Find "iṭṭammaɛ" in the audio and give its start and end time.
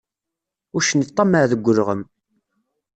1.05-1.43